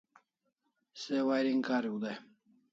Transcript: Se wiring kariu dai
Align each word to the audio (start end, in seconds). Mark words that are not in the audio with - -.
Se 1.01 1.15
wiring 1.27 1.61
kariu 1.67 1.95
dai 2.03 2.17